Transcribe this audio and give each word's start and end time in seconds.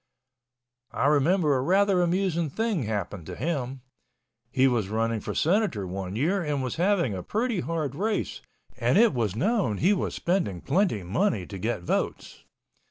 I 0.93 1.05
remember 1.05 1.55
a 1.55 1.61
rather 1.61 2.01
amusing 2.01 2.49
thing 2.49 2.85
happened 2.85 3.27
to 3.27 3.35
him. 3.35 3.81
He 4.51 4.67
was 4.67 4.89
running 4.89 5.19
for 5.19 5.35
Senator 5.35 5.85
one 5.85 6.15
year 6.15 6.41
and 6.43 6.63
was 6.63 6.77
having 6.77 7.13
a 7.13 7.21
pretty 7.21 7.59
hard 7.59 7.93
race 7.93 8.41
and 8.79 8.97
it 8.97 9.13
was 9.13 9.35
known 9.35 9.77
he 9.77 9.93
was 9.93 10.15
spending 10.15 10.59
plenty 10.59 11.03
money 11.03 11.45
to 11.45 11.57
get 11.59 11.83
votes. 11.83 12.43